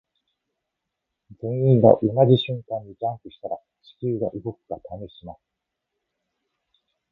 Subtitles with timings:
[1.41, 5.39] 全員が同じ瞬間にジャンプしたら地球が動くか試します。